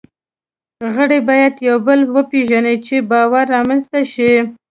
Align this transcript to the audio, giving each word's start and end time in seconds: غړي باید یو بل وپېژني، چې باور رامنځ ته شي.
غړي 0.95 1.19
باید 1.29 1.53
یو 1.67 1.77
بل 1.87 1.99
وپېژني، 2.15 2.75
چې 2.85 2.95
باور 3.09 3.45
رامنځ 3.55 3.83
ته 3.91 4.01
شي. 4.13 4.31